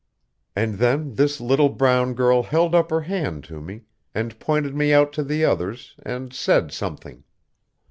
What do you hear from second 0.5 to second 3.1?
And then this little brown girl held up her